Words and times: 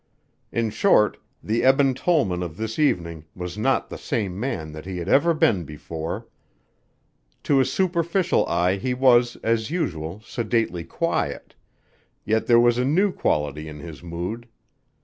In 0.51 0.71
short, 0.71 1.17
the 1.43 1.63
Eben 1.63 1.93
Tollman 1.93 2.41
of 2.41 2.57
this 2.57 2.79
evening 2.79 3.25
was 3.35 3.55
not 3.55 3.91
the 3.91 3.99
same 3.99 4.39
man 4.39 4.71
that 4.71 4.87
he 4.87 4.97
had 4.97 5.07
ever 5.07 5.31
been 5.35 5.63
before. 5.63 6.25
To 7.43 7.59
a 7.59 7.65
superficial 7.65 8.43
eye 8.47 8.77
he 8.77 8.95
was, 8.95 9.35
as 9.43 9.69
usual, 9.69 10.19
sedately 10.21 10.85
quiet, 10.85 11.53
yet 12.25 12.47
there 12.47 12.59
was 12.59 12.79
a 12.79 12.83
new 12.83 13.11
quality 13.11 13.67
in 13.67 13.77
his 13.79 14.01
mood. 14.01 14.47